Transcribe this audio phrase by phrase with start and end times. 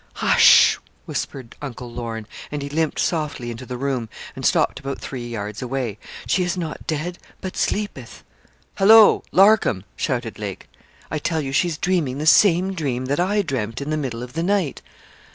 [0.15, 5.27] 'Hush!' whispered Uncle Lorne, and he limped softly into the room, and stopped about three
[5.27, 8.23] yards away, 'she is not dead, but sleepeth.'
[8.77, 9.21] 'Hallo!
[9.31, 10.67] Larcom,' shouted Lake.
[11.11, 14.33] 'I tell you she's dreaming the same dream that I dreamt in the middle of
[14.33, 14.81] the night.'